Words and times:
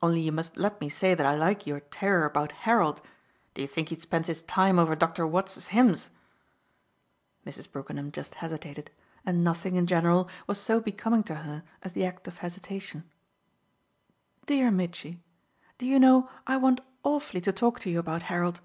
Only 0.00 0.20
you 0.20 0.30
must 0.30 0.56
let 0.56 0.80
me 0.80 0.88
say 0.88 1.16
that 1.16 1.26
I 1.26 1.34
like 1.34 1.66
your 1.66 1.80
terror 1.80 2.24
about 2.24 2.52
Harold! 2.52 3.02
Do 3.52 3.60
you 3.62 3.66
think 3.66 3.88
he 3.88 3.96
spends 3.96 4.28
his 4.28 4.42
time 4.42 4.78
over 4.78 4.94
Dr. 4.94 5.26
Watts's 5.26 5.70
hymns?" 5.74 6.08
Mrs. 7.44 7.68
Brookenham 7.72 8.12
just 8.12 8.36
hesitated, 8.36 8.92
and 9.24 9.42
nothing, 9.42 9.74
in 9.74 9.88
general, 9.88 10.28
was 10.46 10.60
so 10.60 10.80
becoming 10.80 11.24
to 11.24 11.34
her 11.34 11.64
as 11.82 11.94
the 11.94 12.04
act 12.06 12.28
of 12.28 12.38
hesitation. 12.38 13.10
"Dear 14.46 14.70
Mitchy, 14.70 15.18
do 15.78 15.84
you 15.86 15.98
know 15.98 16.30
I 16.46 16.58
want 16.58 16.80
awfully 17.02 17.40
to 17.40 17.52
talk 17.52 17.80
to 17.80 17.90
you 17.90 17.98
about 17.98 18.22
Harold?" 18.30 18.60